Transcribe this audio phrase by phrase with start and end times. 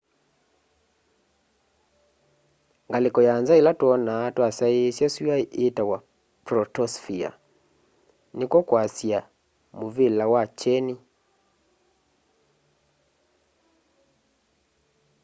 [2.87, 5.35] ngalĩko ya nza ĩla twonaa twasyaĩsya syũa
[5.65, 5.97] ĩĩtawa
[6.45, 7.29] protosphere
[8.37, 9.19] nĩkw'o kwasya
[9.77, 10.95] mũvĩla wa kyeni